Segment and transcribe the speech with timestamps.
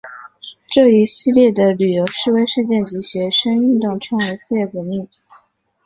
[0.67, 5.07] 这一系列的游行示威事件及学生运动称为四月革命。